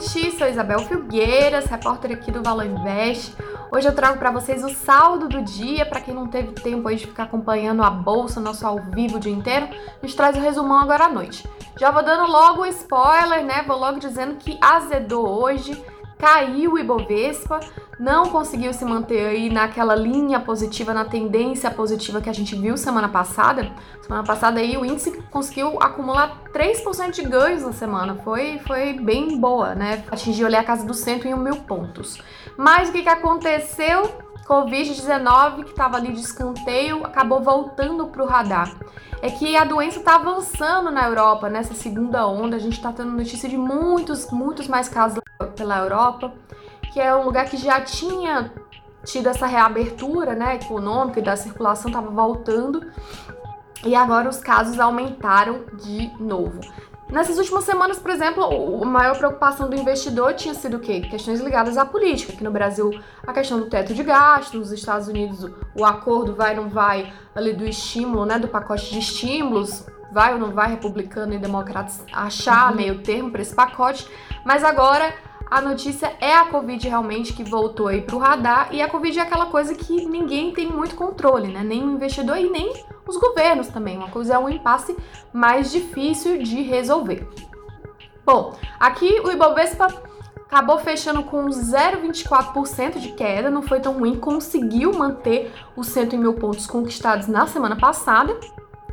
noite, 0.00 0.38
sou 0.38 0.48
Isabel 0.48 0.78
Filgueiras, 0.78 1.66
repórter 1.66 2.12
aqui 2.12 2.32
do 2.32 2.42
Valor 2.42 2.64
Invest. 2.64 3.36
Hoje 3.70 3.86
eu 3.86 3.94
trago 3.94 4.18
para 4.18 4.30
vocês 4.30 4.64
o 4.64 4.70
saldo 4.70 5.28
do 5.28 5.42
dia, 5.42 5.84
para 5.84 6.00
quem 6.00 6.14
não 6.14 6.26
teve 6.26 6.52
tempo 6.52 6.88
aí 6.88 6.96
de 6.96 7.06
ficar 7.06 7.24
acompanhando 7.24 7.82
a 7.82 7.90
bolsa, 7.90 8.40
nosso 8.40 8.66
ao 8.66 8.78
vivo 8.78 9.18
o 9.18 9.20
dia 9.20 9.30
inteiro, 9.30 9.68
a 9.70 10.06
gente 10.06 10.16
traz 10.16 10.34
o 10.38 10.40
resumão 10.40 10.78
agora 10.78 11.04
à 11.04 11.08
noite. 11.10 11.46
Já 11.78 11.90
vou 11.90 12.02
dando 12.02 12.32
logo 12.32 12.62
o 12.62 12.66
spoiler, 12.66 13.44
né? 13.44 13.62
Vou 13.66 13.76
logo 13.76 13.98
dizendo 13.98 14.36
que 14.36 14.58
azedou 14.62 15.28
hoje, 15.28 15.84
caiu 16.18 16.72
o 16.72 16.78
Ibovespa, 16.78 17.60
não 18.00 18.30
conseguiu 18.30 18.72
se 18.72 18.82
manter 18.82 19.26
aí 19.26 19.50
naquela 19.50 19.94
linha 19.94 20.40
positiva, 20.40 20.94
na 20.94 21.04
tendência 21.04 21.70
positiva 21.70 22.18
que 22.22 22.30
a 22.30 22.32
gente 22.32 22.56
viu 22.56 22.74
semana 22.78 23.10
passada. 23.10 23.70
Semana 24.00 24.24
passada 24.24 24.58
aí 24.58 24.74
o 24.74 24.86
índice 24.86 25.22
conseguiu 25.30 25.78
acumular 25.82 26.40
3% 26.50 27.10
de 27.10 27.22
ganhos 27.22 27.62
na 27.62 27.74
semana, 27.74 28.14
foi, 28.24 28.58
foi 28.66 28.94
bem 28.94 29.38
boa, 29.38 29.74
né? 29.74 30.02
Atingiu 30.10 30.46
ali 30.46 30.56
a 30.56 30.64
casa 30.64 30.86
dos 30.86 30.96
101 31.00 31.36
mil 31.36 31.56
pontos. 31.56 32.18
Mas 32.56 32.88
o 32.88 32.92
que, 32.92 33.02
que 33.02 33.08
aconteceu? 33.08 34.10
Covid-19, 34.48 35.64
que 35.64 35.70
estava 35.70 35.98
ali 35.98 36.12
de 36.12 36.20
escanteio, 36.20 37.04
acabou 37.04 37.42
voltando 37.42 38.06
para 38.06 38.22
o 38.22 38.26
radar. 38.26 38.74
É 39.20 39.30
que 39.30 39.54
a 39.56 39.64
doença 39.64 39.98
está 39.98 40.14
avançando 40.14 40.90
na 40.90 41.06
Europa, 41.06 41.50
nessa 41.50 41.74
segunda 41.74 42.26
onda. 42.26 42.56
A 42.56 42.58
gente 42.58 42.72
está 42.78 42.90
tendo 42.90 43.10
notícia 43.10 43.48
de 43.48 43.58
muitos, 43.58 44.30
muitos 44.30 44.66
mais 44.66 44.88
casos 44.88 45.20
pela 45.54 45.78
Europa, 45.78 46.32
que 46.92 47.00
é 47.00 47.14
um 47.14 47.24
lugar 47.24 47.46
que 47.46 47.56
já 47.56 47.80
tinha 47.80 48.52
tido 49.04 49.28
essa 49.28 49.46
reabertura 49.46 50.34
né, 50.34 50.56
econômica 50.56 51.20
e 51.20 51.22
da 51.22 51.36
circulação 51.36 51.90
estava 51.90 52.10
voltando. 52.10 52.90
E 53.84 53.94
agora 53.94 54.28
os 54.28 54.38
casos 54.38 54.78
aumentaram 54.78 55.64
de 55.74 56.12
novo. 56.22 56.60
Nessas 57.10 57.38
últimas 57.38 57.64
semanas, 57.64 57.98
por 57.98 58.10
exemplo, 58.10 58.44
a 58.82 58.86
maior 58.86 59.16
preocupação 59.16 59.68
do 59.68 59.74
investidor 59.74 60.34
tinha 60.34 60.54
sido 60.54 60.76
o 60.76 60.80
quê? 60.80 61.00
Questões 61.00 61.40
ligadas 61.40 61.76
à 61.76 61.84
política. 61.84 62.32
Aqui 62.32 62.44
no 62.44 62.52
Brasil, 62.52 62.90
a 63.26 63.32
questão 63.32 63.58
do 63.58 63.66
teto 63.66 63.92
de 63.92 64.02
gastos, 64.04 64.60
nos 64.60 64.70
Estados 64.70 65.08
Unidos, 65.08 65.50
o 65.74 65.84
acordo 65.84 66.36
vai 66.36 66.56
ou 66.56 66.62
não 66.62 66.70
vai 66.70 67.12
ali 67.34 67.52
do 67.52 67.64
estímulo, 67.66 68.24
né, 68.24 68.38
do 68.38 68.46
pacote 68.46 68.92
de 68.92 69.00
estímulos, 69.00 69.84
vai 70.12 70.34
ou 70.34 70.38
não 70.38 70.52
vai 70.52 70.70
republicano 70.70 71.34
e 71.34 71.38
democrata 71.38 71.92
achar 72.12 72.70
uhum. 72.70 72.76
meio 72.76 73.02
termo 73.02 73.30
para 73.30 73.42
esse 73.42 73.54
pacote. 73.54 74.08
Mas 74.44 74.62
agora 74.62 75.12
a 75.50 75.60
notícia 75.60 76.14
é 76.20 76.32
a 76.34 76.44
Covid 76.46 76.88
realmente 76.88 77.32
que 77.32 77.42
voltou 77.42 77.88
aí 77.88 78.00
para 78.00 78.14
o 78.14 78.18
radar 78.18 78.68
e 78.72 78.80
a 78.80 78.88
Covid 78.88 79.18
é 79.18 79.22
aquela 79.22 79.46
coisa 79.46 79.74
que 79.74 80.06
ninguém 80.06 80.52
tem 80.52 80.68
muito 80.68 80.94
controle, 80.94 81.48
né? 81.48 81.64
Nem 81.64 81.82
o 81.82 81.90
investidor 81.90 82.38
e 82.38 82.48
nem 82.48 82.72
os 83.06 83.16
governos 83.16 83.66
também. 83.66 83.96
Uma 83.96 84.10
coisa 84.10 84.34
é 84.34 84.38
um 84.38 84.48
impasse 84.48 84.96
mais 85.32 85.72
difícil 85.72 86.38
de 86.38 86.62
resolver. 86.62 87.28
Bom, 88.24 88.54
aqui 88.78 89.20
o 89.24 89.30
Ibovespa 89.32 89.88
acabou 90.46 90.78
fechando 90.78 91.24
com 91.24 91.46
0,24% 91.46 92.98
de 92.98 93.12
queda, 93.12 93.50
não 93.50 93.62
foi 93.62 93.80
tão 93.80 93.94
ruim, 93.94 94.16
conseguiu 94.20 94.92
manter 94.92 95.52
os 95.76 95.88
101 95.88 96.18
mil 96.18 96.34
pontos 96.34 96.66
conquistados 96.66 97.26
na 97.26 97.46
semana 97.46 97.76
passada, 97.76 98.38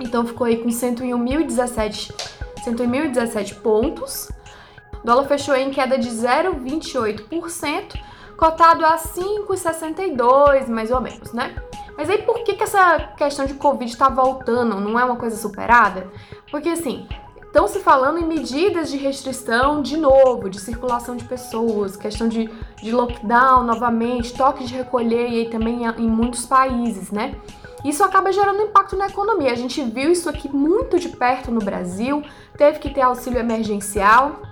então 0.00 0.26
ficou 0.26 0.46
aí 0.46 0.56
com 0.56 0.68
101.017 0.68 2.12
101.017 2.64 3.54
pontos. 3.60 4.28
O 5.02 5.06
dólar 5.06 5.24
fechou 5.24 5.54
em 5.56 5.70
queda 5.70 5.98
de 5.98 6.08
0,28%, 6.10 7.98
cotado 8.36 8.84
a 8.84 8.96
5,62 8.96 10.68
mais 10.68 10.90
ou 10.90 11.00
menos, 11.00 11.32
né? 11.32 11.54
Mas 11.96 12.08
aí 12.08 12.22
por 12.22 12.42
que, 12.44 12.54
que 12.54 12.62
essa 12.62 13.12
questão 13.16 13.44
de 13.44 13.54
Covid 13.54 13.90
está 13.90 14.08
voltando? 14.08 14.80
Não 14.80 14.98
é 14.98 15.04
uma 15.04 15.16
coisa 15.16 15.36
superada? 15.36 16.10
Porque 16.50 16.70
assim, 16.70 17.06
estão 17.42 17.66
se 17.68 17.80
falando 17.80 18.18
em 18.18 18.24
medidas 18.24 18.90
de 18.90 18.96
restrição 18.96 19.82
de 19.82 19.96
novo, 19.96 20.48
de 20.48 20.58
circulação 20.58 21.16
de 21.16 21.24
pessoas, 21.24 21.96
questão 21.96 22.28
de, 22.28 22.48
de 22.82 22.92
lockdown 22.92 23.64
novamente, 23.64 24.32
toque 24.32 24.64
de 24.64 24.74
recolher 24.74 25.28
e 25.28 25.40
aí 25.40 25.50
também 25.50 25.84
em 25.84 26.08
muitos 26.08 26.46
países, 26.46 27.10
né? 27.10 27.34
Isso 27.84 28.04
acaba 28.04 28.32
gerando 28.32 28.62
impacto 28.62 28.96
na 28.96 29.06
economia. 29.06 29.52
A 29.52 29.56
gente 29.56 29.82
viu 29.82 30.12
isso 30.12 30.28
aqui 30.28 30.48
muito 30.48 30.98
de 30.98 31.08
perto 31.08 31.50
no 31.50 31.60
Brasil, 31.60 32.22
teve 32.56 32.78
que 32.78 32.90
ter 32.90 33.00
auxílio 33.00 33.38
emergencial 33.38 34.49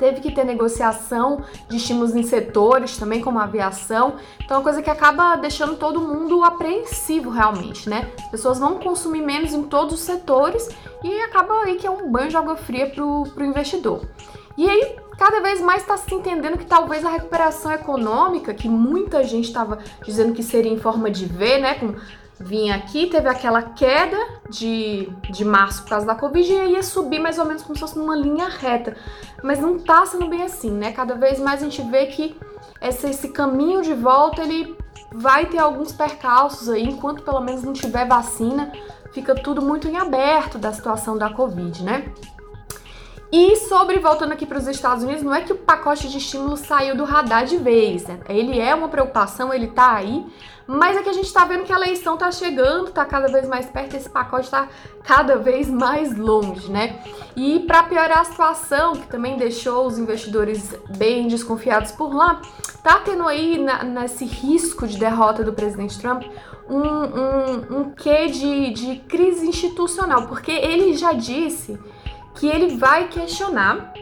teve 0.00 0.22
que 0.22 0.32
ter 0.32 0.44
negociação 0.44 1.44
de 1.68 1.76
estímulos 1.76 2.16
em 2.16 2.22
setores 2.22 2.96
também, 2.96 3.20
como 3.20 3.38
a 3.38 3.44
aviação. 3.44 4.14
Então, 4.42 4.56
é 4.56 4.58
uma 4.58 4.64
coisa 4.64 4.82
que 4.82 4.88
acaba 4.88 5.36
deixando 5.36 5.76
todo 5.76 6.00
mundo 6.00 6.42
apreensivo 6.42 7.28
realmente, 7.28 7.88
né? 7.88 8.10
As 8.18 8.30
pessoas 8.30 8.58
vão 8.58 8.78
consumir 8.78 9.20
menos 9.20 9.52
em 9.52 9.62
todos 9.62 9.94
os 9.94 10.00
setores 10.00 10.70
e 11.04 11.20
acaba 11.20 11.64
aí 11.64 11.76
que 11.76 11.86
é 11.86 11.90
um 11.90 12.10
banho 12.10 12.30
de 12.30 12.36
água 12.36 12.56
fria 12.56 12.88
pro, 12.88 13.24
pro 13.34 13.44
investidor. 13.44 14.08
E 14.56 14.68
aí, 14.68 14.96
cada 15.18 15.40
vez 15.40 15.60
mais 15.60 15.82
está 15.82 15.98
se 15.98 16.14
entendendo 16.14 16.56
que 16.56 16.64
talvez 16.64 17.04
a 17.04 17.10
recuperação 17.10 17.70
econômica, 17.70 18.54
que 18.54 18.68
muita 18.68 19.22
gente 19.22 19.48
estava 19.48 19.78
dizendo 20.02 20.32
que 20.32 20.42
seria 20.42 20.72
em 20.72 20.78
forma 20.78 21.10
de 21.10 21.26
V, 21.26 21.58
né? 21.58 21.74
Com 21.74 21.94
vinha 22.40 22.74
aqui, 22.74 23.06
teve 23.06 23.28
aquela 23.28 23.62
queda 23.62 24.16
de, 24.48 25.10
de 25.30 25.44
março 25.44 25.82
por 25.82 25.90
causa 25.90 26.06
da 26.06 26.14
Covid 26.14 26.50
e 26.50 26.72
ia 26.72 26.82
subir 26.82 27.18
mais 27.18 27.38
ou 27.38 27.44
menos 27.44 27.62
como 27.62 27.74
se 27.74 27.80
fosse 27.80 27.98
numa 27.98 28.16
linha 28.16 28.48
reta. 28.48 28.96
Mas 29.42 29.60
não 29.60 29.78
tá 29.78 30.06
sendo 30.06 30.26
bem 30.26 30.42
assim, 30.42 30.70
né? 30.70 30.92
Cada 30.92 31.14
vez 31.14 31.38
mais 31.38 31.62
a 31.62 31.64
gente 31.64 31.82
vê 31.82 32.06
que 32.06 32.34
esse, 32.80 33.10
esse 33.10 33.28
caminho 33.28 33.82
de 33.82 33.92
volta 33.92 34.42
ele 34.42 34.74
vai 35.12 35.46
ter 35.46 35.58
alguns 35.58 35.92
percalços 35.92 36.68
aí, 36.68 36.84
enquanto 36.84 37.22
pelo 37.22 37.40
menos 37.40 37.62
não 37.62 37.74
tiver 37.74 38.06
vacina, 38.06 38.72
fica 39.12 39.34
tudo 39.34 39.60
muito 39.60 39.86
em 39.86 39.98
aberto 39.98 40.56
da 40.56 40.72
situação 40.72 41.18
da 41.18 41.30
Covid, 41.30 41.82
né? 41.82 42.10
E 43.32 43.56
sobre, 43.56 43.98
voltando 44.00 44.32
aqui 44.32 44.44
para 44.44 44.58
os 44.58 44.66
Estados 44.66 45.04
Unidos, 45.04 45.22
não 45.22 45.32
é 45.32 45.40
que 45.40 45.52
o 45.52 45.56
pacote 45.56 46.08
de 46.08 46.18
estímulo 46.18 46.56
saiu 46.56 46.96
do 46.96 47.04
radar 47.04 47.44
de 47.44 47.56
vez, 47.56 48.04
né? 48.04 48.18
ele 48.28 48.58
é 48.58 48.74
uma 48.74 48.88
preocupação, 48.88 49.54
ele 49.54 49.68
tá 49.68 49.92
aí, 49.92 50.26
mas 50.66 50.96
é 50.96 51.02
que 51.02 51.08
a 51.08 51.12
gente 51.12 51.26
está 51.26 51.44
vendo 51.44 51.64
que 51.64 51.72
a 51.72 51.76
eleição 51.76 52.14
está 52.14 52.30
chegando, 52.32 52.88
está 52.88 53.04
cada 53.04 53.28
vez 53.28 53.48
mais 53.48 53.66
perto, 53.66 53.96
esse 53.96 54.08
pacote 54.08 54.46
está 54.46 54.68
cada 55.04 55.36
vez 55.36 55.68
mais 55.68 56.16
longe, 56.16 56.70
né? 56.70 57.00
E 57.34 57.60
para 57.60 57.82
piorar 57.82 58.20
a 58.20 58.24
situação, 58.24 58.92
que 58.92 59.08
também 59.08 59.36
deixou 59.36 59.86
os 59.86 59.98
investidores 59.98 60.72
bem 60.96 61.26
desconfiados 61.26 61.90
por 61.90 62.14
lá, 62.14 62.40
tá 62.84 63.00
tendo 63.00 63.26
aí 63.26 63.58
na, 63.58 63.82
nesse 63.82 64.24
risco 64.24 64.86
de 64.86 64.96
derrota 64.96 65.42
do 65.42 65.52
presidente 65.52 65.98
Trump 65.98 66.22
um, 66.68 66.78
um, 66.78 67.80
um 67.80 67.90
quê 67.90 68.26
de, 68.26 68.70
de 68.70 68.96
crise 69.08 69.48
institucional, 69.48 70.28
porque 70.28 70.52
ele 70.52 70.94
já 70.96 71.12
disse 71.12 71.78
que 72.34 72.46
ele 72.46 72.76
vai 72.76 73.08
questionar 73.08 73.92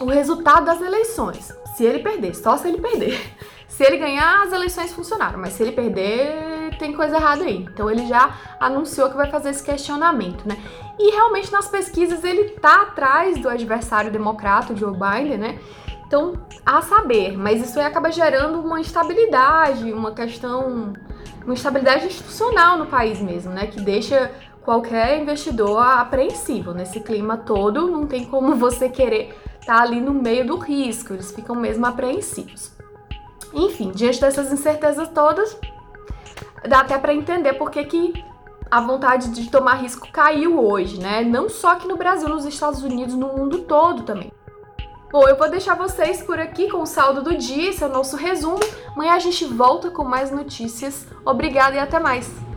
o 0.00 0.06
resultado 0.06 0.64
das 0.64 0.80
eleições, 0.80 1.52
se 1.76 1.84
ele 1.84 2.00
perder, 2.00 2.34
só 2.34 2.56
se 2.56 2.68
ele 2.68 2.78
perder. 2.78 3.18
Se 3.70 3.84
ele 3.86 3.96
ganhar, 3.96 4.42
as 4.42 4.52
eleições 4.52 4.92
funcionaram, 4.92 5.38
mas 5.38 5.54
se 5.54 5.62
ele 5.62 5.72
perder, 5.72 6.76
tem 6.76 6.92
coisa 6.92 7.16
errada 7.16 7.44
aí. 7.44 7.66
Então 7.72 7.90
ele 7.90 8.04
já 8.06 8.34
anunciou 8.58 9.08
que 9.08 9.16
vai 9.16 9.30
fazer 9.30 9.50
esse 9.50 9.62
questionamento, 9.62 10.46
né? 10.46 10.58
E 10.98 11.12
realmente 11.12 11.50
nas 11.50 11.66
pesquisas 11.66 12.22
ele 12.22 12.50
tá 12.50 12.82
atrás 12.82 13.38
do 13.40 13.48
adversário 13.48 14.10
democrata, 14.10 14.76
Joe 14.76 14.92
Biden, 14.92 15.38
né? 15.38 15.58
Então, 16.06 16.34
a 16.66 16.82
saber, 16.82 17.38
mas 17.38 17.64
isso 17.64 17.78
aí 17.78 17.86
acaba 17.86 18.10
gerando 18.10 18.60
uma 18.60 18.80
instabilidade, 18.80 19.92
uma 19.92 20.12
questão, 20.12 20.92
uma 21.44 21.54
instabilidade 21.54 22.04
institucional 22.04 22.76
no 22.76 22.86
país 22.86 23.20
mesmo, 23.20 23.52
né? 23.52 23.68
Que 23.68 23.80
deixa 23.80 24.30
qualquer 24.64 25.20
investidor 25.20 25.80
apreensivo 25.82 26.72
nesse 26.72 27.00
clima 27.00 27.36
todo, 27.36 27.90
não 27.90 28.06
tem 28.06 28.24
como 28.24 28.54
você 28.56 28.88
querer 28.88 29.36
estar 29.60 29.76
tá 29.76 29.82
ali 29.82 30.00
no 30.00 30.12
meio 30.12 30.46
do 30.46 30.56
risco, 30.56 31.14
eles 31.14 31.32
ficam 31.32 31.56
mesmo 31.56 31.86
apreensivos. 31.86 32.72
Enfim, 33.52 33.90
diante 33.90 34.20
dessas 34.20 34.52
incertezas 34.52 35.08
todas, 35.08 35.56
dá 36.68 36.80
até 36.80 36.96
para 36.98 37.14
entender 37.14 37.54
por 37.54 37.70
que, 37.70 37.84
que 37.84 38.24
a 38.70 38.80
vontade 38.80 39.30
de 39.30 39.50
tomar 39.50 39.74
risco 39.74 40.08
caiu 40.12 40.64
hoje, 40.64 41.00
né? 41.00 41.22
Não 41.22 41.48
só 41.48 41.72
aqui 41.72 41.88
no 41.88 41.96
Brasil, 41.96 42.28
nos 42.28 42.44
Estados 42.44 42.82
Unidos, 42.82 43.14
no 43.14 43.28
mundo 43.28 43.60
todo 43.62 44.04
também. 44.04 44.32
Bom, 45.10 45.28
eu 45.28 45.36
vou 45.36 45.50
deixar 45.50 45.74
vocês 45.74 46.22
por 46.22 46.38
aqui 46.38 46.70
com 46.70 46.82
o 46.82 46.86
saldo 46.86 47.20
do 47.20 47.36
dia, 47.36 47.70
esse 47.70 47.82
é 47.82 47.86
o 47.86 47.90
nosso 47.90 48.16
resumo. 48.16 48.60
Amanhã 48.94 49.14
a 49.14 49.18
gente 49.18 49.44
volta 49.44 49.90
com 49.90 50.04
mais 50.04 50.30
notícias. 50.30 51.04
Obrigada 51.24 51.74
e 51.74 51.80
até 51.80 51.98
mais! 51.98 52.49